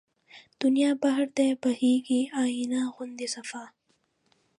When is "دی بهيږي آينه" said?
1.37-2.81